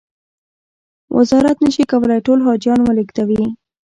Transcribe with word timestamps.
وزارت 1.17 1.57
نه 1.65 1.69
شي 1.75 1.83
کولای 1.91 2.19
ټول 2.27 2.39
حاجیان 2.47 2.79
و 2.83 2.95
لېږدوي. 2.97 3.43